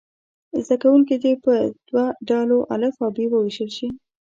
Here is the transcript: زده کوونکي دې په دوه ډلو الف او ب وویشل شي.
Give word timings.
زده 0.65 0.75
کوونکي 0.83 1.15
دې 1.23 1.33
په 1.43 1.53
دوه 1.89 2.05
ډلو 2.29 2.57
الف 2.73 2.95
او 3.03 3.09
ب 3.15 3.17
وویشل 3.33 3.69
شي. 3.77 3.87